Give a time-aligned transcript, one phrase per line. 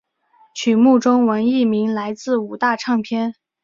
[0.55, 3.35] 曲目中文译名来自五大唱片。